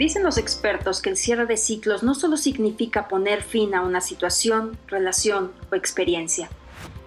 Dicen 0.00 0.22
los 0.22 0.38
expertos 0.38 1.02
que 1.02 1.10
el 1.10 1.18
cierre 1.18 1.44
de 1.44 1.58
ciclos 1.58 2.02
no 2.02 2.14
solo 2.14 2.38
significa 2.38 3.06
poner 3.06 3.42
fin 3.42 3.74
a 3.74 3.82
una 3.82 4.00
situación, 4.00 4.78
relación 4.86 5.52
o 5.70 5.74
experiencia. 5.74 6.48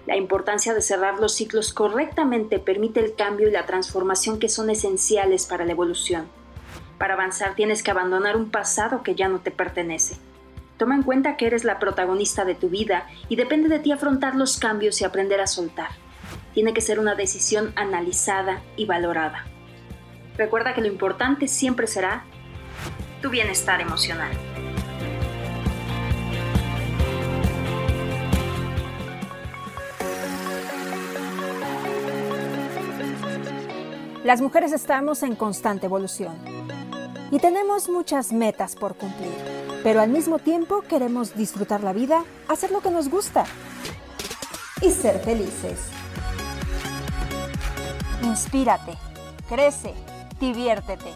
La 0.06 0.16
importancia 0.16 0.72
de 0.74 0.80
cerrar 0.80 1.18
los 1.18 1.34
ciclos 1.34 1.72
correctamente 1.72 2.60
permite 2.60 3.00
el 3.00 3.16
cambio 3.16 3.48
y 3.48 3.50
la 3.50 3.66
transformación 3.66 4.38
que 4.38 4.48
son 4.48 4.70
esenciales 4.70 5.46
para 5.46 5.64
la 5.64 5.72
evolución. 5.72 6.28
Para 6.96 7.14
avanzar 7.14 7.56
tienes 7.56 7.82
que 7.82 7.90
abandonar 7.90 8.36
un 8.36 8.52
pasado 8.52 9.02
que 9.02 9.16
ya 9.16 9.26
no 9.26 9.40
te 9.40 9.50
pertenece. 9.50 10.16
Toma 10.76 10.94
en 10.94 11.02
cuenta 11.02 11.36
que 11.36 11.48
eres 11.48 11.64
la 11.64 11.80
protagonista 11.80 12.44
de 12.44 12.54
tu 12.54 12.68
vida 12.68 13.08
y 13.28 13.34
depende 13.34 13.68
de 13.68 13.80
ti 13.80 13.90
afrontar 13.90 14.36
los 14.36 14.56
cambios 14.56 15.00
y 15.00 15.04
aprender 15.04 15.40
a 15.40 15.48
soltar. 15.48 15.90
Tiene 16.52 16.72
que 16.72 16.80
ser 16.80 17.00
una 17.00 17.16
decisión 17.16 17.72
analizada 17.74 18.62
y 18.76 18.86
valorada. 18.86 19.46
Recuerda 20.36 20.74
que 20.74 20.80
lo 20.80 20.86
importante 20.86 21.48
siempre 21.48 21.88
será 21.88 22.24
tu 23.24 23.30
bienestar 23.30 23.80
emocional. 23.80 24.30
Las 34.24 34.42
mujeres 34.42 34.72
estamos 34.72 35.22
en 35.22 35.36
constante 35.36 35.86
evolución 35.86 36.36
y 37.30 37.38
tenemos 37.38 37.88
muchas 37.88 38.30
metas 38.30 38.76
por 38.76 38.94
cumplir, 38.94 39.32
pero 39.82 40.02
al 40.02 40.10
mismo 40.10 40.38
tiempo 40.38 40.82
queremos 40.82 41.34
disfrutar 41.34 41.82
la 41.82 41.94
vida, 41.94 42.24
hacer 42.46 42.72
lo 42.72 42.82
que 42.82 42.90
nos 42.90 43.08
gusta 43.08 43.46
y 44.82 44.90
ser 44.90 45.18
felices. 45.20 45.80
Inspírate, 48.22 48.98
crece, 49.48 49.94
diviértete, 50.38 51.14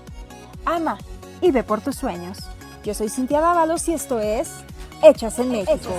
ama 0.65 0.97
y 1.41 1.51
ve 1.51 1.63
por 1.63 1.81
tus 1.81 1.97
sueños. 1.97 2.39
Yo 2.85 2.95
soy 2.95 3.09
Cintia 3.09 3.41
Dávalos 3.41 3.89
y 3.89 3.95
esto 3.95 4.21
es 4.21 4.51
Hechas 5.03 5.39
en 5.39 5.51
México. 5.51 5.91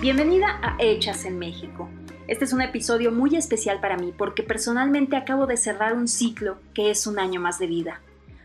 Bienvenida 0.00 0.60
a 0.62 0.76
Hechas 0.78 1.24
en 1.24 1.38
México. 1.38 1.88
Este 2.28 2.44
es 2.44 2.52
un 2.52 2.60
episodio 2.60 3.12
muy 3.12 3.36
especial 3.36 3.80
para 3.80 3.96
mí 3.96 4.12
porque 4.16 4.42
personalmente 4.42 5.16
acabo 5.16 5.46
de 5.46 5.56
cerrar 5.56 5.94
un 5.94 6.08
ciclo 6.08 6.58
que 6.74 6.90
es 6.90 7.06
un 7.06 7.18
año 7.18 7.40
más 7.40 7.58
de 7.58 7.66
vida. 7.66 8.00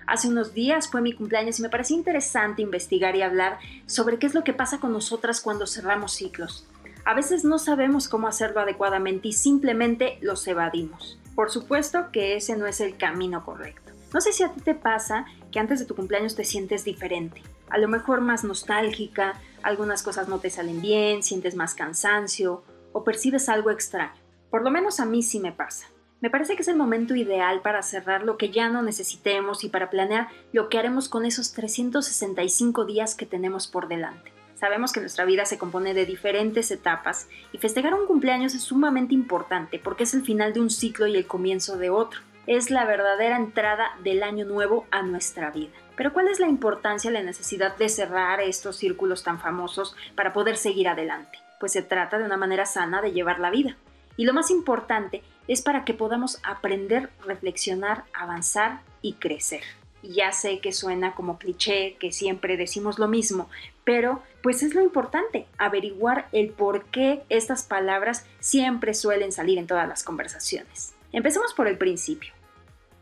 Hace 0.08 0.28
unos 0.28 0.54
días 0.54 0.90
fue 0.90 1.02
mi 1.02 1.14
cumpleaños 1.14 1.60
y 1.60 1.62
me 1.62 1.70
pareció 1.70 1.96
interesante 1.96 2.62
investigar 2.62 3.16
y 3.16 3.22
hablar 3.22 3.60
sobre 3.86 4.20
qué 4.20 4.28
es 4.28 4.34
lo 4.34 4.44
que 4.44 4.54
pasa 4.54 4.80
con 4.80 4.92
nosotras 4.92 5.42
cuando 5.42 5.68
cerramos 5.68 6.14
ciclos. 6.14 6.68
A 7.04 7.14
veces 7.14 7.44
no 7.44 7.58
sabemos 7.58 8.08
cómo 8.08 8.28
hacerlo 8.28 8.62
adecuadamente 8.62 9.30
y 9.30 9.34
simplemente 9.34 10.18
los 10.22 10.48
evadimos. 10.48 11.20
Por 11.36 11.50
supuesto 11.50 12.12
que 12.12 12.36
ese 12.36 12.56
no 12.58 12.68
es 12.68 12.82
el 12.82 12.98
camino 12.98 13.44
correcto. 13.44 13.92
No 14.14 14.22
sé 14.22 14.34
si 14.34 14.44
a 14.44 14.52
ti 14.52 14.62
te 14.62 14.76
pasa 14.76 15.26
que 15.52 15.60
antes 15.60 15.80
de 15.80 15.86
tu 15.86 15.96
cumpleaños 15.96 16.36
te 16.36 16.44
sientes 16.44 16.84
diferente, 16.84 17.42
a 17.70 17.78
lo 17.78 17.88
mejor 17.88 18.20
más 18.20 18.44
nostálgica, 18.44 19.40
algunas 19.64 20.04
cosas 20.04 20.28
no 20.28 20.40
te 20.40 20.50
salen 20.50 20.82
bien, 20.82 21.24
sientes 21.24 21.56
más 21.56 21.74
cansancio 21.74 22.64
o 22.92 23.04
percibes 23.04 23.48
algo 23.48 23.72
extraño. 23.72 24.20
Por 24.50 24.64
lo 24.64 24.72
menos 24.72 25.00
a 25.00 25.06
mí 25.06 25.24
sí 25.24 25.40
me 25.40 25.54
pasa. 25.54 25.88
Me 26.20 26.30
parece 26.30 26.56
que 26.56 26.62
es 26.62 26.68
el 26.68 26.76
momento 26.76 27.16
ideal 27.16 27.62
para 27.62 27.82
cerrar 27.82 28.24
lo 28.24 28.38
que 28.38 28.52
ya 28.52 28.70
no 28.70 28.84
necesitemos 28.84 29.64
y 29.64 29.70
para 29.70 29.90
planear 29.90 30.28
lo 30.52 30.70
que 30.70 30.78
haremos 30.78 31.10
con 31.10 31.26
esos 31.26 31.54
365 31.54 32.86
días 32.86 33.16
que 33.16 33.26
tenemos 33.26 33.68
por 33.68 33.88
delante. 33.88 34.32
Sabemos 34.62 34.94
que 34.94 35.00
nuestra 35.00 35.26
vida 35.26 35.46
se 35.46 35.58
compone 35.58 35.96
de 35.96 36.06
diferentes 36.06 36.70
etapas 36.70 37.28
y 37.52 37.58
festejar 37.58 37.96
un 37.96 38.06
cumpleaños 38.06 38.54
es 38.54 38.62
sumamente 38.62 39.16
importante 39.16 39.80
porque 39.80 40.04
es 40.04 40.14
el 40.14 40.22
final 40.22 40.54
de 40.54 40.60
un 40.60 40.70
ciclo 40.70 41.08
y 41.08 41.16
el 41.16 41.26
comienzo 41.26 41.80
de 41.80 41.90
otro. 41.90 42.22
Es 42.46 42.70
la 42.70 42.86
verdadera 42.86 43.38
entrada 43.38 43.90
del 44.04 44.22
año 44.22 44.46
nuevo 44.46 44.86
a 44.92 45.02
nuestra 45.02 45.50
vida. 45.50 45.72
Pero 45.96 46.14
¿cuál 46.14 46.28
es 46.28 46.40
la 46.40 46.48
importancia 46.48 47.10
la 47.10 47.24
necesidad 47.24 47.76
de 47.76 47.90
cerrar 47.90 48.40
estos 48.40 48.76
círculos 48.76 49.24
tan 49.24 49.40
famosos 49.40 49.96
para 50.14 50.32
poder 50.32 50.58
seguir 50.58 50.88
adelante? 50.88 51.40
Pues 51.60 51.72
se 51.72 51.82
trata 51.82 52.20
de 52.20 52.26
una 52.26 52.38
manera 52.38 52.68
sana 52.68 53.02
de 53.02 53.14
llevar 53.14 53.40
la 53.40 53.50
vida. 53.50 53.76
Y 54.16 54.26
lo 54.26 54.34
más 54.34 54.52
importante 54.52 55.24
es 55.48 55.64
para 55.64 55.86
que 55.86 55.96
podamos 55.96 56.40
aprender, 56.44 57.10
reflexionar, 57.26 58.04
avanzar 58.14 58.82
y 59.02 59.14
crecer. 59.14 59.64
Y 60.04 60.14
ya 60.14 60.32
sé 60.32 60.60
que 60.60 60.72
suena 60.72 61.14
como 61.14 61.38
cliché, 61.38 61.96
que 62.00 62.12
siempre 62.12 62.58
decimos 62.58 63.00
lo 63.00 63.08
mismo, 63.08 63.50
pero 63.84 64.22
pues 64.42 64.64
es 64.64 64.74
lo 64.74 64.82
importante, 64.82 65.48
averiguar 65.58 66.28
el 66.32 66.50
por 66.50 66.86
qué 66.86 67.24
estas 67.30 67.64
palabras 67.64 68.26
siempre 68.40 68.94
suelen 68.94 69.32
salir 69.32 69.58
en 69.58 69.68
todas 69.68 69.88
las 69.88 70.04
conversaciones. 70.04 70.94
Empecemos 71.12 71.54
por 71.54 71.68
el 71.68 71.78
principio. 71.78 72.34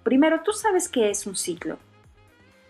Primero, 0.03 0.41
¿tú 0.43 0.51
sabes 0.51 0.89
qué 0.89 1.09
es 1.09 1.27
un 1.27 1.35
ciclo? 1.35 1.77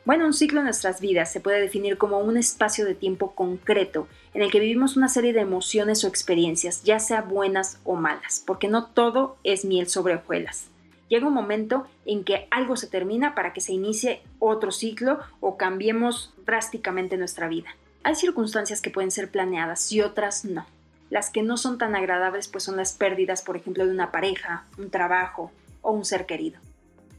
Bueno, 0.06 0.26
un 0.26 0.34
ciclo 0.34 0.60
en 0.60 0.66
nuestras 0.66 1.02
vidas 1.02 1.32
se 1.32 1.40
puede 1.40 1.62
definir 1.62 1.98
como 1.98 2.20
un 2.20 2.38
espacio 2.38 2.86
de 2.86 2.96
tiempo 2.96 3.36
concreto 3.36 4.08
en 4.34 4.42
el 4.42 4.52
que 4.52 4.60
vivimos 4.60 4.98
una 4.98 5.08
serie 5.08 5.34
de 5.34 5.42
emociones 5.42 6.04
o 6.04 6.08
experiencias, 6.08 6.84
ya 6.84 7.00
sea 7.00 7.22
buenas 7.22 7.80
o 7.84 7.96
malas, 7.96 8.44
porque 8.46 8.68
no 8.68 8.88
todo 8.88 9.38
es 9.44 9.66
miel 9.66 9.88
sobre 9.88 10.16
hojuelas. 10.16 10.68
Llega 11.10 11.28
un 11.28 11.34
momento 11.34 11.88
en 12.06 12.24
que 12.24 12.48
algo 12.52 12.78
se 12.78 12.88
termina 12.88 13.36
para 13.36 13.52
que 13.52 13.62
se 13.62 13.74
inicie 13.74 14.22
otro 14.38 14.72
ciclo 14.72 15.20
o 15.42 15.58
cambiemos 15.58 16.34
drásticamente 16.46 17.18
nuestra 17.18 17.48
vida. 17.48 17.76
Hay 18.04 18.16
circunstancias 18.16 18.80
que 18.80 18.92
pueden 18.92 19.12
ser 19.12 19.30
planeadas 19.30 19.92
y 19.92 20.02
otras 20.02 20.46
no. 20.46 20.66
Las 21.10 21.32
que 21.32 21.42
no 21.42 21.58
son 21.58 21.80
tan 21.80 21.96
agradables 21.96 22.48
pues 22.48 22.64
son 22.64 22.78
las 22.78 22.94
pérdidas, 22.94 23.42
por 23.42 23.58
ejemplo, 23.58 23.86
de 23.86 23.92
una 23.92 24.12
pareja, 24.12 24.66
un 24.78 24.92
trabajo 24.92 25.52
o 25.82 25.92
un 25.92 26.06
ser 26.06 26.28
querido. 26.28 26.60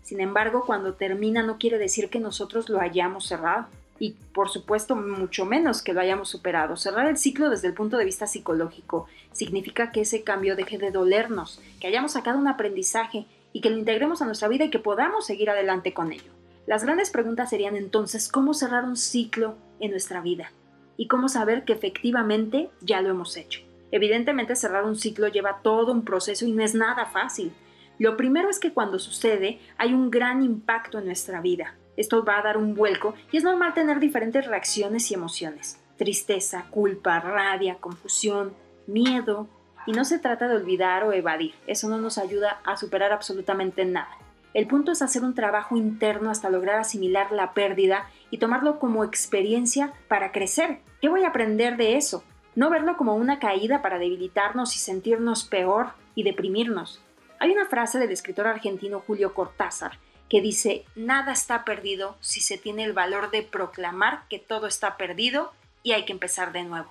Sin 0.05 0.21
embargo, 0.21 0.65
cuando 0.65 0.95
termina 0.95 1.43
no 1.43 1.59
quiere 1.59 1.79
decir 1.79 2.09
que 2.09 2.21
nosotros 2.21 2.69
lo 2.69 2.81
hayamos 2.81 3.27
cerrado 3.27 3.67
y 3.99 4.13
por 4.33 4.49
supuesto 4.49 4.97
mucho 4.97 5.45
menos 5.45 5.83
que 5.83 5.93
lo 5.93 6.01
hayamos 6.01 6.29
superado. 6.29 6.77
Cerrar 6.77 7.07
el 7.07 7.19
ciclo 7.19 7.51
desde 7.51 7.69
el 7.69 7.75
punto 7.75 7.99
de 7.99 8.05
vista 8.05 8.27
psicológico 8.27 9.07
significa 9.33 9.93
que 9.93 10.01
ese 10.01 10.23
cambio 10.23 10.57
deje 10.57 10.79
de 10.79 10.91
dolernos, 10.91 11.61
que 11.81 11.89
hayamos 11.89 12.13
sacado 12.13 12.39
un 12.39 12.49
aprendizaje 12.49 13.27
y 13.53 13.61
que 13.61 13.71
lo 13.71 13.79
integremos 13.79 14.23
a 14.23 14.27
nuestra 14.27 14.49
vida 14.49 14.65
y 14.65 14.71
que 14.71 14.79
podamos 14.79 15.27
seguir 15.27 15.51
adelante 15.51 15.93
con 15.93 16.13
ello. 16.13 16.33
Las 16.67 16.85
grandes 16.85 17.11
preguntas 17.11 17.51
serían 17.51 17.77
entonces 17.77 18.29
cómo 18.29 18.55
cerrar 18.55 18.85
un 18.85 18.97
ciclo 18.97 19.57
en 19.81 19.91
nuestra 19.91 20.21
vida 20.21 20.53
y 20.97 21.09
cómo 21.09 21.29
saber 21.29 21.65
que 21.65 21.73
efectivamente 21.73 22.71
ya 22.81 23.01
lo 23.01 23.11
hemos 23.11 23.37
hecho. 23.37 23.63
Evidentemente 23.91 24.55
cerrar 24.55 24.85
un 24.85 24.97
ciclo 24.97 25.29
lleva 25.29 25.61
todo 25.63 25.93
un 25.93 26.05
proceso 26.05 26.47
y 26.47 26.53
no 26.53 26.63
es 26.63 26.75
nada 26.75 27.07
fácil. 27.07 27.53
Lo 27.99 28.17
primero 28.17 28.49
es 28.49 28.61
que 28.61 28.73
cuando 28.73 28.99
sucede 28.99 29.61
hay 29.79 29.95
un 29.95 30.11
gran 30.11 30.43
impacto 30.43 30.99
en 30.99 31.07
nuestra 31.07 31.41
vida. 31.41 31.75
Esto 31.97 32.25
va 32.25 32.39
a 32.39 32.43
dar 32.43 32.57
un 32.57 32.75
vuelco 32.75 33.15
y 33.33 33.37
es 33.37 33.45
normal 33.45 33.75
tener 33.75 33.99
diferentes 33.99 34.47
reacciones 34.47 35.11
y 35.11 35.15
emociones. 35.15 35.81
Tristeza, 35.97 36.67
culpa, 36.71 37.21
rabia, 37.21 37.77
confusión, 37.81 38.55
miedo. 38.87 39.49
Y 39.87 39.93
no 39.93 40.05
se 40.05 40.19
trata 40.19 40.49
de 40.49 40.57
olvidar 40.57 41.05
o 41.05 41.13
evadir. 41.13 41.55
Eso 41.67 41.89
no 41.89 41.99
nos 41.99 42.19
ayuda 42.19 42.61
a 42.65 42.77
superar 42.77 43.13
absolutamente 43.13 43.85
nada. 43.85 44.17
El 44.53 44.67
punto 44.67 44.93
es 44.93 45.03
hacer 45.03 45.23
un 45.23 45.35
trabajo 45.35 45.77
interno 45.77 46.31
hasta 46.31 46.51
lograr 46.51 46.81
asimilar 46.81 47.31
la 47.31 47.55
pérdida 47.55 48.11
y 48.31 48.39
tomarlo 48.39 48.79
como 48.79 49.05
experiencia 49.05 49.93
para 50.09 50.33
crecer. 50.33 50.81
¿Qué 51.01 51.09
voy 51.09 51.25
a 51.25 51.29
aprender 51.29 51.77
de 51.77 51.97
eso? 51.97 52.25
No 52.57 52.69
verlo 52.69 52.97
como 52.97 53.15
una 53.15 53.39
caída 53.39 53.81
para 53.81 53.99
debilitarnos 53.99 54.75
y 54.75 54.81
sentirnos 54.81 55.45
peor 55.45 55.91
y 56.17 56.25
deprimirnos. 56.25 57.01
Hay 57.39 57.53
una 57.53 57.67
frase 57.67 57.99
del 57.99 58.11
escritor 58.11 58.49
argentino 58.49 59.03
Julio 59.07 59.35
Cortázar 59.35 59.99
que 60.29 60.41
dice, 60.41 60.85
nada 60.95 61.33
está 61.33 61.65
perdido 61.65 62.17
si 62.21 62.41
se 62.41 62.57
tiene 62.57 62.85
el 62.85 62.93
valor 62.93 63.31
de 63.31 63.43
proclamar 63.43 64.23
que 64.29 64.39
todo 64.39 64.69
está 64.69 64.97
perdido 64.97 65.53
y 65.83 65.93
hay 65.93 66.05
que 66.05 66.13
empezar 66.13 66.53
de 66.53 66.63
nuevo. 66.63 66.89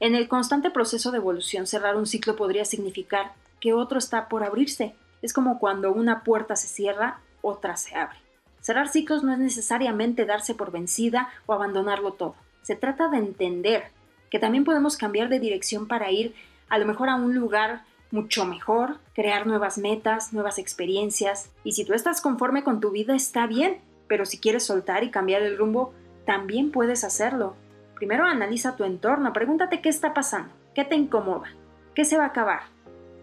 En 0.00 0.14
el 0.14 0.28
constante 0.28 0.70
proceso 0.70 1.10
de 1.10 1.18
evolución, 1.18 1.66
cerrar 1.66 1.96
un 1.96 2.06
ciclo 2.06 2.36
podría 2.36 2.64
significar 2.64 3.32
que 3.60 3.72
otro 3.72 3.98
está 3.98 4.28
por 4.28 4.44
abrirse, 4.44 4.94
es 5.22 5.32
como 5.32 5.58
cuando 5.58 5.92
una 5.92 6.22
puerta 6.22 6.54
se 6.54 6.68
cierra, 6.68 7.18
otra 7.42 7.76
se 7.76 7.96
abre. 7.96 8.18
Cerrar 8.60 8.88
ciclos 8.88 9.24
no 9.24 9.32
es 9.32 9.38
necesariamente 9.38 10.24
darse 10.24 10.54
por 10.54 10.70
vencida 10.70 11.28
o 11.46 11.52
abandonarlo 11.52 12.12
todo. 12.12 12.36
Se 12.62 12.76
trata 12.76 13.08
de 13.08 13.18
entender 13.18 13.90
que 14.30 14.38
también 14.38 14.64
podemos 14.64 14.96
cambiar 14.96 15.28
de 15.28 15.40
dirección 15.40 15.88
para 15.88 16.10
ir 16.10 16.34
a 16.68 16.78
lo 16.78 16.86
mejor 16.86 17.08
a 17.08 17.16
un 17.16 17.34
lugar 17.34 17.82
mucho 18.10 18.44
mejor, 18.44 18.98
crear 19.14 19.46
nuevas 19.46 19.78
metas, 19.78 20.32
nuevas 20.32 20.58
experiencias. 20.58 21.50
Y 21.64 21.72
si 21.72 21.84
tú 21.84 21.94
estás 21.94 22.20
conforme 22.20 22.62
con 22.62 22.80
tu 22.80 22.90
vida, 22.90 23.14
está 23.14 23.46
bien, 23.46 23.78
pero 24.06 24.26
si 24.26 24.38
quieres 24.38 24.64
soltar 24.64 25.04
y 25.04 25.10
cambiar 25.10 25.42
el 25.42 25.58
rumbo, 25.58 25.92
también 26.24 26.70
puedes 26.70 27.04
hacerlo. 27.04 27.56
Primero 27.98 28.24
analiza 28.24 28.76
tu 28.76 28.84
entorno, 28.84 29.32
pregúntate 29.32 29.80
qué 29.80 29.88
está 29.88 30.14
pasando, 30.14 30.50
qué 30.72 30.84
te 30.84 30.94
incomoda, 30.94 31.48
qué 31.96 32.04
se 32.04 32.16
va 32.16 32.24
a 32.24 32.28
acabar, 32.28 32.60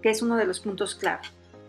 que 0.02 0.10
es 0.10 0.22
uno 0.22 0.36
de 0.36 0.46
los 0.46 0.60
puntos 0.60 0.96
clave. 0.96 1.22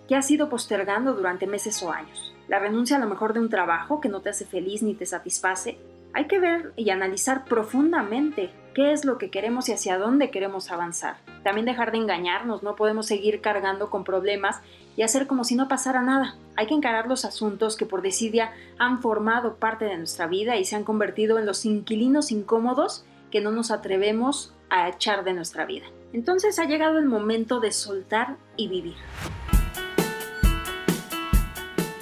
¿Qué 0.08 0.17
has 0.17 0.29
ido 0.29 0.49
postergando 0.49 1.14
durante 1.14 1.47
meses 1.47 1.81
o 1.85 1.93
años? 1.93 2.35
La 2.49 2.58
renuncia 2.58 2.97
a 2.97 3.00
lo 3.00 3.06
mejor 3.06 3.32
de 3.32 3.38
un 3.38 3.49
trabajo 3.49 4.00
que 4.00 4.08
no 4.08 4.23
te 4.23 4.31
hace 4.31 4.44
feliz 4.44 4.82
ni 4.82 4.94
te 4.94 5.06
satisface. 5.06 5.79
Hay 6.17 6.29
que 6.29 6.39
ver 6.39 6.73
y 6.77 6.89
analizar 6.89 7.45
profundamente 7.45 8.49
qué 8.75 8.93
es 8.93 9.05
lo 9.05 9.19
que 9.19 9.29
queremos 9.29 9.69
y 9.69 9.73
hacia 9.73 9.99
dónde 9.99 10.31
queremos 10.31 10.73
avanzar. 10.73 11.19
También 11.45 11.67
dejar 11.67 11.93
de 11.93 11.99
engañarnos, 11.99 12.63
no 12.63 12.75
podemos 12.75 13.05
seguir 13.05 13.43
cargando 13.43 13.91
con 13.91 14.03
problemas 14.03 14.63
y 14.97 15.03
hacer 15.03 15.27
como 15.27 15.45
si 15.45 15.57
no 15.57 15.69
pasara 15.69 16.01
nada. 16.01 16.35
Hay 16.57 16.69
que 16.69 16.75
encarar 16.75 17.07
los 17.07 17.27
asuntos 17.27 17.77
que 17.77 17.85
por 17.85 18.01
desidia 18.01 18.51
han 18.79 19.03
formado 19.03 19.57
parte 19.57 19.85
de 19.85 19.99
nuestra 19.99 20.27
vida 20.27 20.57
y 20.57 20.65
se 20.65 20.75
han 20.75 20.85
convertido 20.85 21.39
en 21.39 21.45
los 21.45 21.67
inquilinos 21.67 22.33
incómodos 22.33 23.05
que 23.31 23.43
no 23.43 23.51
nos 23.51 23.71
atrevemos 23.71 24.55
a 24.71 24.89
echar 24.89 25.23
de 25.23 25.35
nuestra 25.35 25.67
vida. 25.67 25.85
Entonces 26.15 26.59
ha 26.59 26.65
llegado 26.65 26.97
el 26.99 27.05
momento 27.05 27.61
de 27.61 27.73
soltar 27.73 28.39
y 28.57 28.69
vivir. 28.69 28.95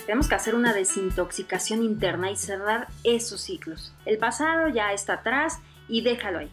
Tenemos 0.07 0.29
que 0.29 0.35
hacer 0.35 0.55
una 0.55 0.75
desintoxicación 0.75 1.83
interna 1.83 2.31
y 2.31 2.37
cerrar 2.37 2.89
esos 3.05 3.41
ciclos. 3.41 3.95
El 4.05 4.19
pasado 4.19 4.69
ya 4.69 4.93
está 4.93 5.15
atrás 5.15 5.61
y 5.89 6.03
déjalo 6.03 6.41
ahí. 6.41 6.51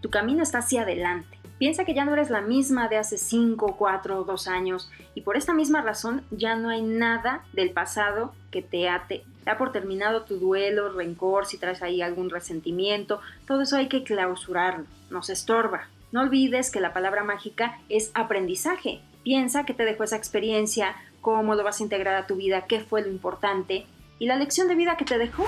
Tu 0.00 0.10
camino 0.10 0.42
está 0.42 0.58
hacia 0.58 0.82
adelante. 0.82 1.38
Piensa 1.58 1.84
que 1.84 1.94
ya 1.94 2.04
no 2.04 2.12
eres 2.12 2.28
la 2.28 2.40
misma 2.40 2.88
de 2.88 2.96
hace 2.96 3.18
5, 3.18 3.76
4 3.78 4.18
o 4.18 4.24
2 4.24 4.48
años 4.48 4.90
y 5.14 5.20
por 5.20 5.36
esta 5.36 5.54
misma 5.54 5.80
razón 5.80 6.24
ya 6.32 6.56
no 6.56 6.70
hay 6.70 6.82
nada 6.82 7.44
del 7.52 7.70
pasado 7.70 8.34
que 8.50 8.62
te 8.62 8.88
ate. 8.88 9.22
Da 9.44 9.58
por 9.58 9.70
terminado 9.70 10.24
tu 10.24 10.38
duelo, 10.38 10.92
rencor, 10.92 11.46
si 11.46 11.58
traes 11.58 11.82
ahí 11.82 12.02
algún 12.02 12.30
resentimiento, 12.30 13.20
todo 13.46 13.62
eso 13.62 13.76
hay 13.76 13.88
que 13.88 14.02
clausurarlo, 14.02 14.86
nos 15.08 15.30
estorba. 15.30 15.86
No 16.10 16.22
olvides 16.22 16.72
que 16.72 16.80
la 16.80 16.92
palabra 16.92 17.22
mágica 17.22 17.78
es 17.88 18.10
aprendizaje. 18.14 19.00
Piensa 19.22 19.64
que 19.64 19.72
te 19.72 19.84
dejó 19.84 20.02
esa 20.02 20.16
experiencia, 20.16 20.96
cómo 21.22 21.54
lo 21.54 21.64
vas 21.64 21.80
a 21.80 21.84
integrar 21.84 22.16
a 22.16 22.26
tu 22.26 22.36
vida, 22.36 22.66
qué 22.66 22.80
fue 22.80 23.00
lo 23.00 23.08
importante 23.08 23.86
y 24.18 24.26
la 24.26 24.36
lección 24.36 24.68
de 24.68 24.74
vida 24.74 24.98
que 24.98 25.06
te 25.06 25.16
dejó. 25.16 25.46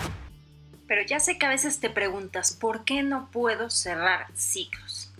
Pero 0.88 1.02
ya 1.06 1.20
sé 1.20 1.38
que 1.38 1.44
a 1.44 1.50
veces 1.50 1.80
te 1.80 1.90
preguntas, 1.90 2.56
¿por 2.58 2.84
qué 2.84 3.02
no 3.02 3.28
puedo 3.30 3.68
cerrar 3.68 4.26
ciclos? 4.34 5.12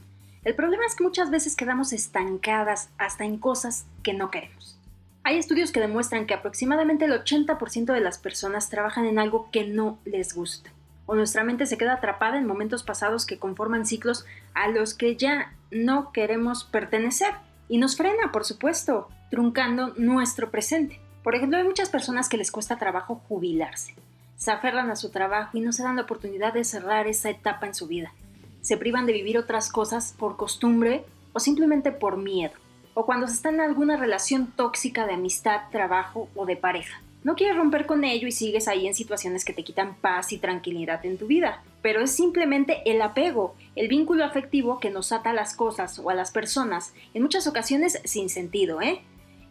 El 0.45 0.55
problema 0.55 0.85
es 0.87 0.95
que 0.95 1.05
muchas 1.05 1.31
veces 1.31 1.57
quedamos 1.57 1.93
estancadas 1.93 2.91
hasta 2.99 3.25
en 3.25 3.39
cosas 3.39 3.87
que 4.03 4.13
no 4.13 4.31
queremos. 4.31 4.79
Hay 5.23 5.39
estudios 5.39 5.73
que 5.73 5.81
demuestran 5.81 6.27
que 6.27 6.35
aproximadamente 6.35 7.07
el 7.07 7.13
80% 7.13 7.95
de 7.95 8.01
las 8.01 8.19
personas 8.19 8.69
trabajan 8.69 9.07
en 9.07 9.19
algo 9.19 9.49
que 9.51 9.65
no 9.65 9.99
les 10.05 10.35
gusta. 10.35 10.71
O 11.07 11.15
nuestra 11.15 11.45
mente 11.45 11.65
se 11.65 11.79
queda 11.79 11.95
atrapada 11.95 12.37
en 12.37 12.47
momentos 12.47 12.83
pasados 12.83 13.25
que 13.25 13.39
conforman 13.39 13.87
ciclos 13.87 14.27
a 14.53 14.69
los 14.69 14.93
que 14.93 15.17
ya 15.17 15.55
no 15.71 16.13
queremos 16.13 16.65
pertenecer. 16.65 17.33
Y 17.69 17.79
nos 17.79 17.97
frena, 17.97 18.33
por 18.33 18.45
supuesto, 18.45 19.09
truncando 19.35 19.93
nuestro 19.97 20.53
presente. 20.53 21.01
Por 21.25 21.35
ejemplo, 21.35 21.59
hay 21.59 21.65
muchas 21.65 21.91
personas 21.91 22.29
que 22.29 22.37
les 22.37 22.53
cuesta 22.53 22.79
trabajo 22.79 23.21
jubilarse 23.29 23.95
se 24.37 24.51
aferran 24.51 24.91
a 24.91 24.97
su 24.97 25.11
trabajo 25.11 25.57
y 25.57 25.63
no 25.63 25.73
se 25.73 25.83
dan 25.83 25.97
la 25.97 26.03
oportunidad 26.03 26.53
de 26.53 26.65
cerrar 26.65 27.07
esa 27.07 27.31
etapa 27.31 27.67
en 27.67 27.75
su 27.75 27.87
vida. 27.87 28.13
Se 28.61 28.77
privan 28.77 29.07
de 29.07 29.15
vivir 29.15 29.39
otras 29.39 29.71
cosas 29.71 30.15
por 30.19 30.37
costumbre 30.37 31.05
o 31.33 31.41
simplemente 31.41 31.93
por 31.93 32.19
miedo. 32.19 32.53
O 32.95 33.07
cuando 33.07 33.27
se 33.27 33.35
está 33.35 33.49
en 33.49 33.61
alguna 33.61 33.97
relación 33.97 34.53
tóxica 34.55 35.07
de 35.07 35.15
amistad, 35.15 35.63
trabajo 35.73 36.29
o 36.35 36.47
de 36.47 36.57
pareja. 36.57 37.01
No 37.23 37.37
quieres 37.37 37.57
romper 37.57 37.87
con 37.87 38.05
ello 38.05 38.29
y 38.29 38.33
sigues 38.33 38.69
ahí 38.69 38.87
en 38.87 38.95
situaciones 38.95 39.47
que 39.47 39.55
te 39.55 39.65
quitan 39.65 39.95
paz 39.95 40.33
y 40.33 40.39
tranquilidad 40.39 41.05
en 41.07 41.17
tu 41.17 41.27
vida. 41.27 41.63
Pero 41.81 42.03
es 42.03 42.11
simplemente 42.11 42.83
el 42.85 43.01
apego, 43.01 43.55
el 43.77 43.89
vínculo 43.89 44.25
afectivo 44.25 44.79
que 44.79 44.91
nos 44.91 45.11
ata 45.11 45.31
a 45.31 45.35
las 45.35 45.57
cosas 45.57 45.99
o 45.99 46.11
a 46.11 46.15
las 46.15 46.33
personas, 46.33 46.93
en 47.15 47.23
muchas 47.23 47.47
ocasiones 47.47 47.99
sin 48.05 48.29
sentido, 48.29 48.83
¿eh? 48.83 49.01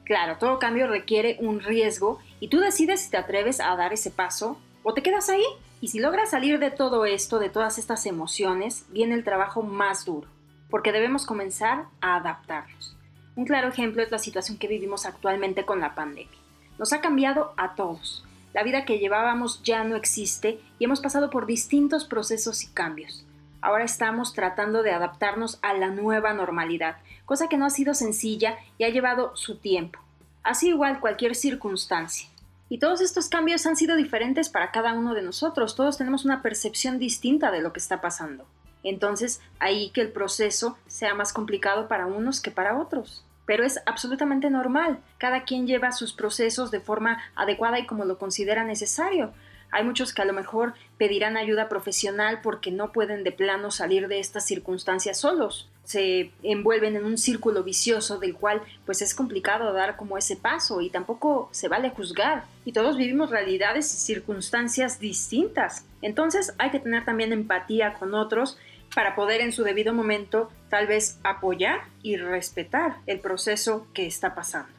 Claro, 0.03 0.37
todo 0.37 0.59
cambio 0.59 0.87
requiere 0.87 1.37
un 1.39 1.61
riesgo 1.61 2.19
y 2.39 2.49
tú 2.49 2.59
decides 2.59 3.01
si 3.01 3.11
te 3.11 3.17
atreves 3.17 3.59
a 3.59 3.75
dar 3.75 3.93
ese 3.93 4.11
paso 4.11 4.57
o 4.83 4.93
te 4.93 5.01
quedas 5.01 5.29
ahí. 5.29 5.45
Y 5.79 5.89
si 5.89 5.99
logras 5.99 6.29
salir 6.29 6.59
de 6.59 6.71
todo 6.71 7.05
esto, 7.05 7.39
de 7.39 7.49
todas 7.49 7.77
estas 7.77 8.05
emociones, 8.05 8.85
viene 8.89 9.15
el 9.15 9.23
trabajo 9.23 9.63
más 9.63 10.05
duro, 10.05 10.29
porque 10.69 10.93
debemos 10.93 11.25
comenzar 11.25 11.85
a 11.99 12.15
adaptarnos. 12.15 12.95
Un 13.35 13.45
claro 13.45 13.67
ejemplo 13.67 14.01
es 14.01 14.11
la 14.11 14.19
situación 14.19 14.57
que 14.57 14.67
vivimos 14.67 15.05
actualmente 15.05 15.65
con 15.65 15.79
la 15.79 15.95
pandemia. 15.95 16.37
Nos 16.77 16.93
ha 16.93 17.01
cambiado 17.01 17.53
a 17.57 17.75
todos. 17.75 18.23
La 18.53 18.63
vida 18.63 18.85
que 18.85 18.99
llevábamos 18.99 19.61
ya 19.63 19.83
no 19.83 19.95
existe 19.95 20.59
y 20.79 20.85
hemos 20.85 21.01
pasado 21.01 21.29
por 21.29 21.47
distintos 21.47 22.05
procesos 22.05 22.63
y 22.63 22.67
cambios. 22.67 23.25
Ahora 23.61 23.83
estamos 23.83 24.33
tratando 24.33 24.83
de 24.83 24.91
adaptarnos 24.91 25.57
a 25.61 25.73
la 25.73 25.87
nueva 25.87 26.33
normalidad, 26.33 26.97
cosa 27.33 27.49
que 27.49 27.57
no 27.57 27.65
ha 27.65 27.71
sido 27.71 27.95
sencilla 27.95 28.59
y 28.77 28.83
ha 28.83 28.89
llevado 28.89 29.35
su 29.35 29.57
tiempo. 29.57 29.97
Así 30.43 30.67
igual 30.67 30.99
cualquier 30.99 31.33
circunstancia. 31.33 32.29
Y 32.69 32.77
todos 32.77 33.01
estos 33.01 33.27
cambios 33.27 33.65
han 33.65 33.75
sido 33.75 33.95
diferentes 33.95 34.49
para 34.49 34.69
cada 34.69 34.93
uno 34.93 35.15
de 35.15 35.23
nosotros. 35.23 35.75
Todos 35.75 35.97
tenemos 35.97 36.25
una 36.25 36.43
percepción 36.43 36.99
distinta 36.99 37.49
de 37.49 37.63
lo 37.63 37.73
que 37.73 37.79
está 37.79 38.01
pasando. 38.01 38.45
Entonces, 38.83 39.41
ahí 39.57 39.89
que 39.89 40.01
el 40.01 40.11
proceso 40.11 40.77
sea 40.85 41.15
más 41.15 41.33
complicado 41.33 41.87
para 41.87 42.05
unos 42.05 42.39
que 42.39 42.51
para 42.51 42.77
otros. 42.77 43.25
Pero 43.47 43.65
es 43.65 43.81
absolutamente 43.87 44.51
normal. 44.51 44.99
Cada 45.17 45.43
quien 45.43 45.65
lleva 45.65 45.91
sus 45.91 46.13
procesos 46.13 46.69
de 46.69 46.81
forma 46.81 47.19
adecuada 47.33 47.79
y 47.79 47.87
como 47.87 48.05
lo 48.05 48.19
considera 48.19 48.63
necesario. 48.63 49.33
Hay 49.71 49.83
muchos 49.83 50.13
que 50.13 50.21
a 50.21 50.25
lo 50.25 50.33
mejor 50.33 50.75
pedirán 50.99 51.35
ayuda 51.35 51.67
profesional 51.67 52.41
porque 52.43 52.69
no 52.69 52.91
pueden 52.91 53.23
de 53.23 53.31
plano 53.31 53.71
salir 53.71 54.07
de 54.07 54.19
estas 54.19 54.45
circunstancias 54.45 55.19
solos. 55.19 55.71
Se 55.83 56.31
envuelven 56.43 56.95
en 56.95 57.05
un 57.05 57.17
círculo 57.17 57.63
vicioso 57.63 58.17
del 58.19 58.35
cual 58.35 58.61
pues 58.85 59.01
es 59.01 59.13
complicado 59.13 59.73
dar 59.73 59.97
como 59.97 60.17
ese 60.17 60.35
paso 60.35 60.81
y 60.81 60.89
tampoco 60.89 61.49
se 61.51 61.67
vale 61.67 61.89
juzgar. 61.89 62.45
Y 62.65 62.71
todos 62.71 62.97
vivimos 62.97 63.29
realidades 63.29 63.93
y 63.93 63.97
circunstancias 63.97 64.99
distintas. 64.99 65.85
Entonces 66.01 66.53
hay 66.57 66.71
que 66.71 66.79
tener 66.79 67.05
también 67.05 67.33
empatía 67.33 67.93
con 67.93 68.13
otros 68.13 68.57
para 68.95 69.15
poder 69.15 69.41
en 69.41 69.51
su 69.51 69.63
debido 69.63 69.93
momento 69.93 70.51
tal 70.69 70.87
vez 70.87 71.19
apoyar 71.23 71.81
y 72.01 72.17
respetar 72.17 72.97
el 73.07 73.19
proceso 73.19 73.87
que 73.93 74.05
está 74.05 74.35
pasando. 74.35 74.71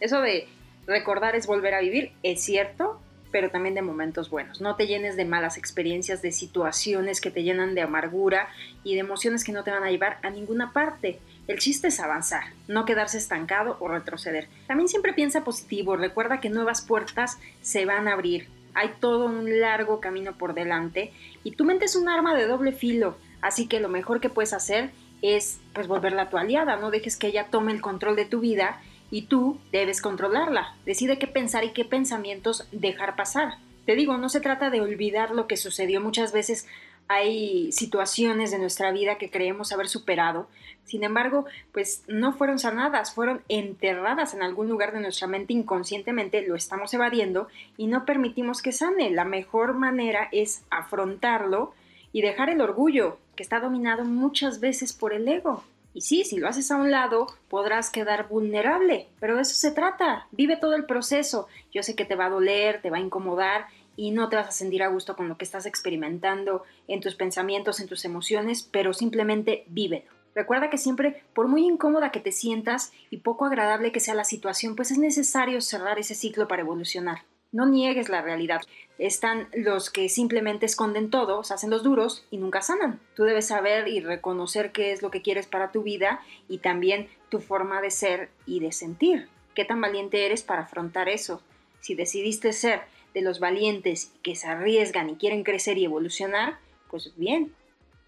Eso 0.00 0.20
de 0.20 0.48
recordar 0.86 1.36
es 1.36 1.46
volver 1.46 1.74
a 1.74 1.80
vivir, 1.80 2.12
es 2.22 2.42
cierto, 2.42 3.00
pero 3.32 3.50
también 3.50 3.74
de 3.74 3.82
momentos 3.82 4.30
buenos. 4.30 4.60
No 4.60 4.76
te 4.76 4.86
llenes 4.86 5.16
de 5.16 5.24
malas 5.24 5.56
experiencias, 5.56 6.22
de 6.22 6.30
situaciones 6.30 7.20
que 7.20 7.30
te 7.30 7.42
llenan 7.42 7.74
de 7.74 7.80
amargura 7.80 8.48
y 8.84 8.94
de 8.94 9.00
emociones 9.00 9.42
que 9.42 9.52
no 9.52 9.64
te 9.64 9.70
van 9.70 9.82
a 9.82 9.90
llevar 9.90 10.18
a 10.22 10.30
ninguna 10.30 10.72
parte. 10.72 11.18
El 11.48 11.58
chiste 11.58 11.88
es 11.88 11.98
avanzar, 11.98 12.44
no 12.68 12.84
quedarse 12.84 13.18
estancado 13.18 13.76
o 13.80 13.88
retroceder. 13.88 14.48
También 14.68 14.88
siempre 14.88 15.14
piensa 15.14 15.42
positivo, 15.42 15.96
recuerda 15.96 16.40
que 16.40 16.50
nuevas 16.50 16.82
puertas 16.82 17.38
se 17.62 17.84
van 17.86 18.06
a 18.06 18.12
abrir. 18.12 18.48
Hay 18.74 18.90
todo 19.00 19.26
un 19.26 19.60
largo 19.60 20.00
camino 20.00 20.36
por 20.36 20.54
delante 20.54 21.12
y 21.42 21.52
tu 21.52 21.64
mente 21.64 21.86
es 21.86 21.96
un 21.96 22.08
arma 22.08 22.34
de 22.34 22.46
doble 22.46 22.72
filo, 22.72 23.16
así 23.40 23.66
que 23.66 23.80
lo 23.80 23.88
mejor 23.88 24.20
que 24.20 24.30
puedes 24.30 24.52
hacer 24.52 24.90
es 25.20 25.58
pues 25.72 25.88
volverla 25.88 26.30
tu 26.30 26.36
aliada, 26.36 26.76
no 26.76 26.90
dejes 26.90 27.16
que 27.16 27.28
ella 27.28 27.46
tome 27.50 27.72
el 27.72 27.80
control 27.80 28.16
de 28.16 28.24
tu 28.24 28.40
vida 28.40 28.80
y 29.12 29.26
tú 29.26 29.58
debes 29.70 30.00
controlarla. 30.00 30.74
Decide 30.86 31.18
qué 31.18 31.26
pensar 31.26 31.64
y 31.64 31.72
qué 31.72 31.84
pensamientos 31.84 32.66
dejar 32.72 33.14
pasar. 33.14 33.58
Te 33.84 33.94
digo, 33.94 34.16
no 34.16 34.30
se 34.30 34.40
trata 34.40 34.70
de 34.70 34.80
olvidar 34.80 35.32
lo 35.32 35.46
que 35.46 35.58
sucedió. 35.58 36.00
Muchas 36.00 36.32
veces 36.32 36.66
hay 37.08 37.70
situaciones 37.72 38.50
de 38.50 38.58
nuestra 38.58 38.90
vida 38.90 39.18
que 39.18 39.30
creemos 39.30 39.70
haber 39.70 39.88
superado. 39.88 40.48
Sin 40.84 41.04
embargo, 41.04 41.44
pues 41.72 42.04
no 42.08 42.32
fueron 42.32 42.58
sanadas, 42.58 43.12
fueron 43.12 43.42
enterradas 43.48 44.32
en 44.32 44.42
algún 44.42 44.68
lugar 44.68 44.94
de 44.94 45.00
nuestra 45.00 45.26
mente 45.26 45.52
inconscientemente, 45.52 46.46
lo 46.46 46.56
estamos 46.56 46.94
evadiendo 46.94 47.48
y 47.76 47.88
no 47.88 48.06
permitimos 48.06 48.62
que 48.62 48.72
sane. 48.72 49.10
La 49.10 49.26
mejor 49.26 49.74
manera 49.74 50.30
es 50.32 50.62
afrontarlo 50.70 51.74
y 52.12 52.22
dejar 52.22 52.48
el 52.48 52.62
orgullo, 52.62 53.18
que 53.36 53.42
está 53.42 53.60
dominado 53.60 54.06
muchas 54.06 54.60
veces 54.60 54.94
por 54.94 55.12
el 55.12 55.28
ego. 55.28 55.64
Y 55.94 56.00
sí, 56.00 56.24
si 56.24 56.38
lo 56.38 56.48
haces 56.48 56.70
a 56.70 56.76
un 56.76 56.90
lado, 56.90 57.26
podrás 57.48 57.90
quedar 57.90 58.28
vulnerable, 58.28 59.08
pero 59.20 59.36
de 59.36 59.42
eso 59.42 59.54
se 59.54 59.72
trata. 59.72 60.26
Vive 60.30 60.56
todo 60.56 60.74
el 60.74 60.86
proceso. 60.86 61.48
Yo 61.72 61.82
sé 61.82 61.94
que 61.94 62.04
te 62.04 62.16
va 62.16 62.26
a 62.26 62.30
doler, 62.30 62.80
te 62.80 62.90
va 62.90 62.96
a 62.96 63.00
incomodar 63.00 63.66
y 63.94 64.10
no 64.10 64.28
te 64.28 64.36
vas 64.36 64.48
a 64.48 64.52
sentir 64.52 64.82
a 64.82 64.88
gusto 64.88 65.16
con 65.16 65.28
lo 65.28 65.36
que 65.36 65.44
estás 65.44 65.66
experimentando 65.66 66.62
en 66.88 67.00
tus 67.00 67.14
pensamientos, 67.14 67.80
en 67.80 67.88
tus 67.88 68.04
emociones, 68.04 68.62
pero 68.62 68.94
simplemente 68.94 69.64
vívelo. 69.68 70.10
Recuerda 70.34 70.70
que 70.70 70.78
siempre, 70.78 71.22
por 71.34 71.46
muy 71.46 71.66
incómoda 71.66 72.10
que 72.10 72.20
te 72.20 72.32
sientas 72.32 72.92
y 73.10 73.18
poco 73.18 73.44
agradable 73.44 73.92
que 73.92 74.00
sea 74.00 74.14
la 74.14 74.24
situación, 74.24 74.76
pues 74.76 74.90
es 74.90 74.98
necesario 74.98 75.60
cerrar 75.60 75.98
ese 75.98 76.14
ciclo 76.14 76.48
para 76.48 76.62
evolucionar. 76.62 77.24
No 77.52 77.66
niegues 77.66 78.08
la 78.08 78.22
realidad. 78.22 78.62
Están 78.98 79.48
los 79.52 79.90
que 79.90 80.08
simplemente 80.08 80.64
esconden 80.64 81.10
todo, 81.10 81.40
hacen 81.40 81.68
los 81.68 81.82
duros 81.82 82.24
y 82.30 82.38
nunca 82.38 82.62
sanan. 82.62 82.98
Tú 83.14 83.24
debes 83.24 83.48
saber 83.48 83.88
y 83.88 84.00
reconocer 84.00 84.72
qué 84.72 84.92
es 84.92 85.02
lo 85.02 85.10
que 85.10 85.20
quieres 85.20 85.46
para 85.46 85.70
tu 85.70 85.82
vida 85.82 86.22
y 86.48 86.58
también 86.58 87.08
tu 87.28 87.40
forma 87.40 87.82
de 87.82 87.90
ser 87.90 88.30
y 88.46 88.60
de 88.60 88.72
sentir. 88.72 89.28
¿Qué 89.54 89.66
tan 89.66 89.82
valiente 89.82 90.24
eres 90.24 90.42
para 90.42 90.62
afrontar 90.62 91.10
eso? 91.10 91.42
Si 91.80 91.94
decidiste 91.94 92.54
ser 92.54 92.82
de 93.12 93.20
los 93.20 93.38
valientes 93.38 94.12
que 94.22 94.34
se 94.34 94.46
arriesgan 94.46 95.10
y 95.10 95.16
quieren 95.16 95.44
crecer 95.44 95.76
y 95.76 95.84
evolucionar, 95.84 96.58
pues 96.90 97.12
bien, 97.16 97.54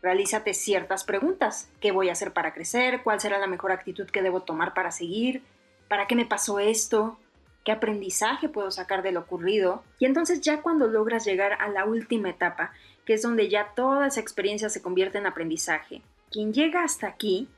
realízate 0.01 0.55
ciertas 0.55 1.05
preguntas. 1.05 1.69
¿Qué 1.81 1.93
voy 1.93 2.09
a 2.09 2.13
hacer 2.13 2.33
para 2.33 2.55
crecer? 2.55 3.03
¿Cuál 3.03 3.21
será 3.21 3.39
la 3.39 3.47
mejor 3.47 3.73
actitud 3.73 4.07
que 4.07 4.23
debo 4.23 4.43
tomar 4.43 4.73
para 4.73 4.91
seguir? 4.91 5.43
¿Para 5.89 6.07
qué 6.07 6.15
me 6.15 6.25
pasó 6.25 6.61
esto? 6.61 7.19
Qué 7.65 7.73
aprendizaje 7.73 8.49
puedo 8.49 8.71
sacar 8.71 9.03
de 9.03 9.13
lo 9.13 9.21
ocurrido. 9.21 9.83
Y 9.99 10.05
entonces 10.05 10.41
ya 10.41 10.61
cuando 10.61 10.87
logras 10.87 11.25
llegar 11.25 11.55
a 11.55 11.69
la 11.69 11.87
última 11.87 12.31
etapa, 12.31 12.73
que 13.05 13.15
es 13.15 13.23
donde 13.23 13.49
ya 13.49 13.73
toda 13.75 14.07
esa 14.07 14.21
experiencia 14.21 14.69
se 14.69 14.83
convierte 14.83 15.19
en 15.19 15.27
aprendizaje. 15.27 16.03
Quien 16.31 16.53
llega 16.53 16.85
hasta 16.85 17.07
aquí 17.07 17.49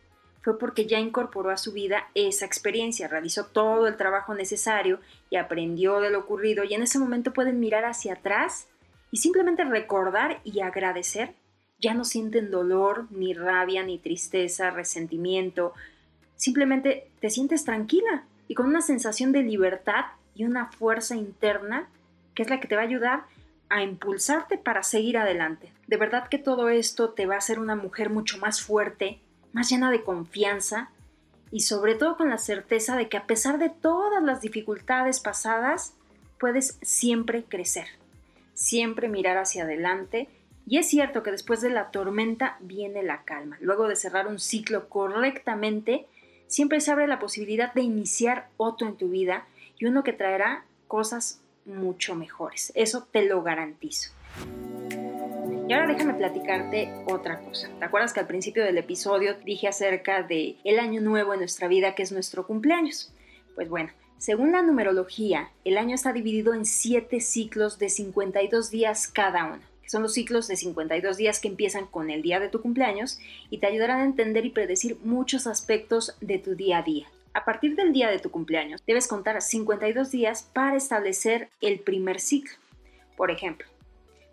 fue 0.42 0.58
porque 0.58 0.86
ya 0.86 1.00
incorporó 1.00 1.50
a 1.50 1.56
su 1.56 1.72
vida 1.72 2.08
esa 2.14 2.46
experiencia, 2.46 3.08
realizó 3.08 3.46
todo 3.46 3.88
el 3.88 3.96
trabajo 3.96 4.34
necesario 4.34 5.00
y 5.28 5.36
aprendió 5.36 6.00
de 6.00 6.10
lo 6.10 6.20
ocurrido 6.20 6.62
y 6.62 6.74
en 6.74 6.82
ese 6.82 7.00
momento 7.00 7.32
pueden 7.32 7.58
mirar 7.58 7.84
hacia 7.84 8.14
atrás 8.14 8.68
y 9.10 9.16
simplemente 9.16 9.64
recordar 9.64 10.40
y 10.44 10.60
agradecer. 10.60 11.34
Ya 11.78 11.94
no 11.94 12.04
sienten 12.04 12.50
dolor, 12.50 13.06
ni 13.10 13.34
rabia, 13.34 13.82
ni 13.82 13.98
tristeza, 13.98 14.70
resentimiento. 14.70 15.74
Simplemente 16.36 17.10
te 17.20 17.28
sientes 17.28 17.64
tranquila 17.64 18.24
y 18.48 18.54
con 18.54 18.66
una 18.66 18.80
sensación 18.80 19.32
de 19.32 19.42
libertad 19.42 20.06
y 20.34 20.44
una 20.44 20.66
fuerza 20.66 21.16
interna 21.16 21.88
que 22.34 22.42
es 22.42 22.50
la 22.50 22.60
que 22.60 22.68
te 22.68 22.76
va 22.76 22.82
a 22.82 22.84
ayudar 22.84 23.24
a 23.68 23.82
impulsarte 23.82 24.58
para 24.58 24.82
seguir 24.82 25.18
adelante. 25.18 25.72
De 25.86 25.96
verdad 25.96 26.28
que 26.28 26.38
todo 26.38 26.68
esto 26.68 27.10
te 27.10 27.26
va 27.26 27.34
a 27.34 27.38
hacer 27.38 27.58
una 27.58 27.74
mujer 27.74 28.10
mucho 28.10 28.38
más 28.38 28.60
fuerte, 28.60 29.18
más 29.52 29.70
llena 29.70 29.90
de 29.90 30.04
confianza 30.04 30.90
y 31.50 31.60
sobre 31.60 31.94
todo 31.94 32.16
con 32.16 32.28
la 32.28 32.38
certeza 32.38 32.96
de 32.96 33.08
que 33.08 33.16
a 33.16 33.26
pesar 33.26 33.58
de 33.58 33.70
todas 33.70 34.22
las 34.22 34.40
dificultades 34.40 35.20
pasadas, 35.20 35.94
puedes 36.38 36.78
siempre 36.82 37.44
crecer, 37.44 37.86
siempre 38.54 39.08
mirar 39.08 39.38
hacia 39.38 39.64
adelante. 39.64 40.28
Y 40.66 40.78
es 40.78 40.88
cierto 40.88 41.22
que 41.22 41.30
después 41.30 41.60
de 41.60 41.70
la 41.70 41.90
tormenta 41.90 42.56
viene 42.60 43.02
la 43.02 43.22
calma. 43.22 43.56
Luego 43.60 43.88
de 43.88 43.96
cerrar 43.96 44.26
un 44.26 44.40
ciclo 44.40 44.88
correctamente, 44.88 46.06
siempre 46.46 46.80
se 46.80 46.90
abre 46.90 47.06
la 47.06 47.18
posibilidad 47.18 47.72
de 47.74 47.82
iniciar 47.82 48.48
otro 48.56 48.88
en 48.88 48.96
tu 48.96 49.08
vida 49.08 49.46
y 49.78 49.86
uno 49.86 50.04
que 50.04 50.12
traerá 50.12 50.64
cosas 50.88 51.40
mucho 51.64 52.14
mejores. 52.14 52.72
Eso 52.74 53.06
te 53.10 53.24
lo 53.24 53.42
garantizo. 53.42 54.12
Y 55.68 55.72
ahora 55.72 55.88
déjame 55.88 56.14
platicarte 56.14 56.92
otra 57.06 57.40
cosa. 57.40 57.68
¿Te 57.78 57.84
acuerdas 57.84 58.12
que 58.12 58.20
al 58.20 58.28
principio 58.28 58.64
del 58.64 58.78
episodio 58.78 59.34
dije 59.44 59.66
acerca 59.66 60.22
de 60.22 60.56
el 60.62 60.78
año 60.78 61.00
nuevo 61.00 61.32
en 61.34 61.40
nuestra 61.40 61.66
vida 61.66 61.96
que 61.96 62.04
es 62.04 62.12
nuestro 62.12 62.46
cumpleaños? 62.46 63.12
Pues 63.56 63.68
bueno, 63.68 63.90
según 64.18 64.52
la 64.52 64.62
numerología, 64.62 65.50
el 65.64 65.76
año 65.76 65.96
está 65.96 66.12
dividido 66.12 66.54
en 66.54 66.64
7 66.64 67.20
ciclos 67.20 67.78
de 67.80 67.88
52 67.88 68.70
días 68.70 69.08
cada 69.08 69.44
uno, 69.44 69.62
son 69.86 70.02
los 70.02 70.14
ciclos 70.14 70.48
de 70.48 70.56
52 70.56 71.16
días 71.16 71.40
que 71.40 71.48
empiezan 71.48 71.86
con 71.86 72.10
el 72.10 72.22
día 72.22 72.40
de 72.40 72.48
tu 72.48 72.60
cumpleaños 72.60 73.18
y 73.50 73.58
te 73.58 73.66
ayudarán 73.66 74.00
a 74.00 74.04
entender 74.04 74.44
y 74.44 74.50
predecir 74.50 74.98
muchos 75.04 75.46
aspectos 75.46 76.16
de 76.20 76.38
tu 76.38 76.54
día 76.54 76.78
a 76.78 76.82
día. 76.82 77.06
A 77.34 77.44
partir 77.44 77.76
del 77.76 77.92
día 77.92 78.08
de 78.10 78.18
tu 78.18 78.30
cumpleaños, 78.30 78.82
debes 78.86 79.08
contar 79.08 79.42
52 79.42 80.10
días 80.10 80.48
para 80.54 80.76
establecer 80.76 81.50
el 81.60 81.80
primer 81.80 82.18
ciclo. 82.18 82.56
Por 83.16 83.30
ejemplo, 83.30 83.66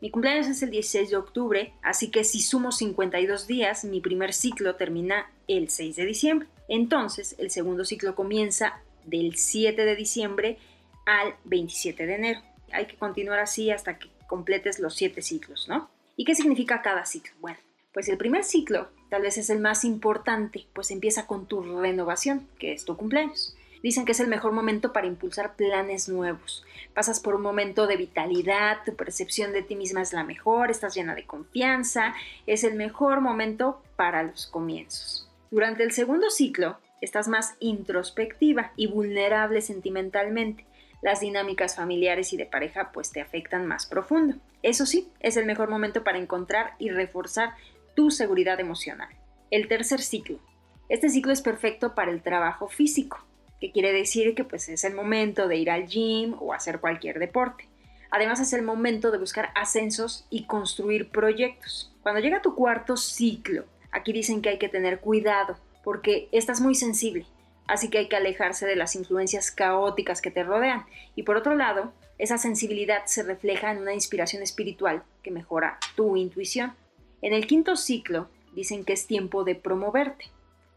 mi 0.01 0.09
cumpleaños 0.09 0.47
es 0.47 0.61
el 0.63 0.69
16 0.69 1.09
de 1.09 1.15
octubre, 1.15 1.73
así 1.81 2.11
que 2.11 2.23
si 2.23 2.41
sumo 2.41 2.71
52 2.71 3.47
días, 3.47 3.85
mi 3.85 4.01
primer 4.01 4.33
ciclo 4.33 4.75
termina 4.75 5.31
el 5.47 5.69
6 5.69 5.95
de 5.95 6.05
diciembre. 6.05 6.47
Entonces, 6.67 7.35
el 7.39 7.51
segundo 7.51 7.85
ciclo 7.85 8.15
comienza 8.15 8.81
del 9.05 9.37
7 9.37 9.85
de 9.85 9.95
diciembre 9.95 10.57
al 11.05 11.35
27 11.45 12.05
de 12.05 12.15
enero. 12.15 12.41
Hay 12.71 12.87
que 12.87 12.95
continuar 12.95 13.39
así 13.39 13.71
hasta 13.71 13.97
que 13.97 14.09
completes 14.33 14.79
los 14.79 14.95
7 14.95 15.21
ciclos, 15.21 15.67
¿no? 15.69 15.91
¿Y 16.15 16.25
qué 16.25 16.33
significa 16.33 16.81
cada 16.81 17.05
ciclo? 17.05 17.33
Bueno, 17.39 17.59
pues 17.93 18.09
el 18.09 18.17
primer 18.17 18.43
ciclo 18.43 18.87
tal 19.11 19.21
vez 19.21 19.37
es 19.37 19.51
el 19.51 19.59
más 19.59 19.85
importante, 19.85 20.65
pues 20.73 20.89
empieza 20.89 21.27
con 21.27 21.45
tu 21.45 21.61
renovación, 21.79 22.47
que 22.57 22.73
es 22.73 22.83
tu 22.83 22.97
cumpleaños. 22.97 23.55
Dicen 23.83 24.05
que 24.05 24.13
es 24.13 24.19
el 24.19 24.27
mejor 24.29 24.51
momento 24.51 24.91
para 24.91 25.05
impulsar 25.05 25.55
planes 25.55 26.09
nuevos. 26.09 26.65
Pasas 26.95 27.19
por 27.19 27.35
un 27.35 27.43
momento 27.43 27.85
de 27.85 27.95
vitalidad, 27.95 28.79
tu 28.83 28.95
percepción 28.95 29.53
de 29.53 29.61
ti 29.61 29.75
misma 29.75 30.01
es 30.01 30.13
la 30.13 30.23
mejor, 30.23 30.71
estás 30.71 30.95
llena 30.95 31.13
de 31.13 31.27
confianza, 31.27 32.15
es 32.47 32.63
el 32.63 32.73
mejor 32.73 33.21
momento 33.21 33.83
para 33.95 34.23
los 34.23 34.47
comienzos. 34.47 35.29
Durante 35.51 35.83
el 35.83 35.91
segundo 35.91 36.31
ciclo, 36.31 36.79
estás 37.01 37.27
más 37.27 37.53
introspectiva 37.59 38.71
y 38.77 38.87
vulnerable 38.87 39.61
sentimentalmente. 39.61 40.65
Las 41.03 41.19
dinámicas 41.19 41.75
familiares 41.75 42.31
y 42.31 42.37
de 42.37 42.45
pareja 42.45 42.93
pues 42.93 43.11
te 43.11 43.19
afectan 43.19 43.67
más 43.67 43.85
profundo. 43.85 44.37
Eso 44.61 44.85
sí, 44.85 45.11
es 45.19 45.35
el 45.35 45.45
mejor 45.45 45.69
momento 45.69 46.01
para 46.05 46.17
encontrar 46.17 46.75
y 46.79 46.91
reforzar 46.91 47.55
tu 47.93 48.09
seguridad 48.09 48.61
emocional. 48.61 49.09
El 49.51 49.67
tercer 49.67 50.01
ciclo. 50.01 50.39
Este 50.87 51.09
ciclo 51.09 51.33
es 51.33 51.41
perfecto 51.41 51.93
para 51.93 52.09
el 52.09 52.21
trabajo 52.21 52.69
físico, 52.69 53.25
que 53.59 53.73
quiere 53.73 53.91
decir 53.91 54.33
que 54.33 54.45
pues 54.45 54.69
es 54.69 54.85
el 54.85 54.95
momento 54.95 55.49
de 55.49 55.57
ir 55.57 55.71
al 55.71 55.87
gym 55.87 56.37
o 56.39 56.53
hacer 56.53 56.79
cualquier 56.79 57.19
deporte. 57.19 57.67
Además 58.09 58.39
es 58.39 58.53
el 58.53 58.61
momento 58.61 59.11
de 59.11 59.17
buscar 59.17 59.49
ascensos 59.55 60.25
y 60.29 60.45
construir 60.45 61.09
proyectos. 61.09 61.93
Cuando 62.01 62.21
llega 62.21 62.41
tu 62.41 62.55
cuarto 62.55 62.95
ciclo, 62.95 63.65
aquí 63.91 64.13
dicen 64.13 64.41
que 64.41 64.47
hay 64.47 64.57
que 64.57 64.69
tener 64.69 65.01
cuidado 65.01 65.57
porque 65.83 66.29
estás 66.31 66.61
muy 66.61 66.75
sensible, 66.75 67.25
así 67.67 67.89
que 67.89 67.99
hay 67.99 68.09
que 68.09 68.15
alejarse 68.15 68.65
de 68.65 68.75
las 68.75 68.95
influencias 68.95 69.51
caóticas 69.51 70.21
que 70.21 70.31
te 70.31 70.43
rodean. 70.43 70.85
Y 71.15 71.23
por 71.23 71.37
otro 71.37 71.55
lado, 71.55 71.93
esa 72.17 72.37
sensibilidad 72.37 73.05
se 73.05 73.23
refleja 73.23 73.71
en 73.71 73.79
una 73.79 73.93
inspiración 73.93 74.43
espiritual 74.43 75.03
que 75.23 75.31
mejora 75.31 75.77
tu 75.95 76.15
intuición. 76.15 76.73
En 77.21 77.33
el 77.33 77.47
quinto 77.47 77.75
ciclo 77.75 78.29
dicen 78.53 78.85
que 78.85 78.93
es 78.93 79.07
tiempo 79.07 79.43
de 79.43 79.55
promoverte, 79.55 80.25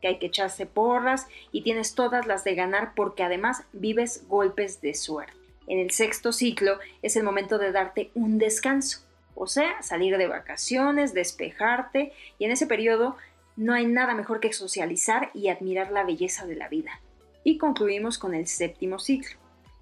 que 0.01 0.09
hay 0.09 0.19
que 0.19 0.27
echarse 0.27 0.67
porras 0.67 1.27
y 1.53 1.63
tienes 1.63 1.95
todas 1.95 2.27
las 2.27 2.45
de 2.45 2.55
ganar 2.55 2.93
porque 2.95 3.23
además 3.23 3.65
vives 3.73 4.25
golpes 4.29 4.81
de 4.81 4.95
suerte. 4.95 5.33
En 5.67 5.79
el 5.79 5.91
sexto 5.91 6.33
ciclo 6.33 6.79
es 7.03 7.17
el 7.17 7.25
momento 7.25 7.59
de 7.59 7.73
darte 7.73 8.11
un 8.15 8.39
descanso, 8.39 9.01
o 9.35 9.47
sea, 9.47 9.83
salir 9.83 10.17
de 10.17 10.29
vacaciones, 10.29 11.13
despejarte 11.13 12.13
y 12.39 12.45
en 12.45 12.53
ese 12.53 12.67
periodo 12.67 13.17
no 13.57 13.75
hay 13.75 13.87
nada 13.87 14.15
mejor 14.15 14.41
que 14.41 14.53
socializar 14.53 15.31
y 15.35 15.49
admirar 15.49 15.91
la 15.91 16.05
belleza 16.05 16.47
de 16.47 16.57
la 16.57 16.69
vida. 16.69 17.01
Y 17.45 17.59
concluimos 17.59 18.19
con 18.19 18.35
el 18.35 18.47
séptimo 18.47 18.99
ciclo. 18.99 19.39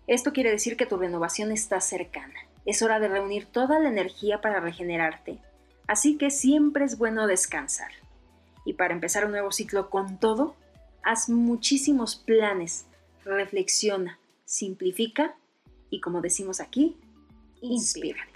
Esto 0.07 0.33
quiere 0.33 0.51
decir 0.51 0.77
que 0.77 0.87
tu 0.87 0.97
renovación 0.97 1.51
está 1.51 1.81
cercana. 1.81 2.35
Es 2.67 2.83
hora 2.83 3.01
de 3.01 3.09
reunir 3.09 3.47
toda 3.47 3.79
la 3.79 3.89
energía 3.89 4.41
para 4.41 4.61
regenerarte 4.61 5.39
Así 5.87 6.17
que 6.17 6.31
siempre 6.31 6.85
es 6.85 6.99
bueno 6.99 7.27
descansar. 7.27 7.91
Y 8.65 8.75
para 8.75 8.95
empezar 8.95 9.25
un 9.27 9.33
nuevo 9.33 9.53
ciclo 9.53 9.91
con 9.91 10.19
todo, 10.19 10.57
haz 11.03 11.29
muchísimos 11.29 12.17
planes, 12.17 12.87
reflexiona, 13.25 14.19
simplifica 14.47 15.37
y 15.91 16.01
como 16.01 16.23
decimos 16.23 16.61
aquí, 16.61 16.97
inspírate. 17.61 18.34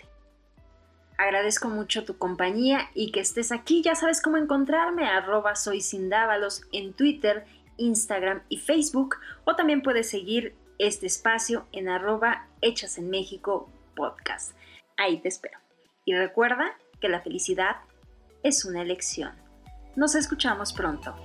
Agradezco 1.18 1.68
mucho 1.68 2.04
tu 2.04 2.16
compañía 2.16 2.90
y 2.94 3.10
que 3.10 3.18
estés 3.18 3.50
aquí. 3.50 3.82
Ya 3.82 3.96
sabes 3.96 4.22
cómo 4.22 4.36
encontrarme, 4.36 5.08
arroba 5.08 5.56
soy 5.56 5.80
en 6.72 6.92
Twitter, 6.92 7.44
Instagram 7.76 8.42
y 8.48 8.58
Facebook. 8.58 9.16
O 9.44 9.56
también 9.56 9.82
puedes 9.82 10.08
seguir 10.08 10.54
este 10.78 11.06
espacio 11.06 11.66
en 11.72 11.88
arroba 11.88 12.46
Hechas 12.60 12.98
en 12.98 13.10
México 13.10 13.68
podcast. 13.96 14.56
Ahí 14.96 15.20
te 15.20 15.28
espero. 15.28 15.58
Y 16.04 16.14
recuerda 16.14 16.78
que 17.00 17.08
la 17.08 17.20
felicidad 17.20 17.76
es 18.44 18.64
una 18.64 18.82
elección. 18.82 19.32
Nos 19.96 20.14
escuchamos 20.14 20.72
pronto. 20.72 21.16